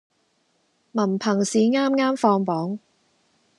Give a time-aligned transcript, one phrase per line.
[0.93, 2.79] 文憑試啱啱放榜